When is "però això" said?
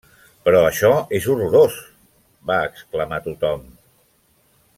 0.07-0.89